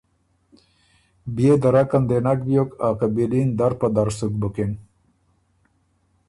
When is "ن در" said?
3.47-3.71